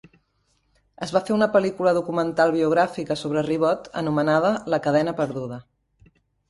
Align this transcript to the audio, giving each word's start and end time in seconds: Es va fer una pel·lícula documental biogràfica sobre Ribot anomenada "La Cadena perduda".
Es 1.05 1.13
va 1.15 1.21
fer 1.27 1.35
una 1.35 1.49
pel·lícula 1.57 1.93
documental 1.99 2.55
biogràfica 2.57 3.19
sobre 3.25 3.47
Ribot 3.51 3.93
anomenada 4.05 4.53
"La 4.75 4.85
Cadena 4.89 5.19
perduda". 5.23 5.67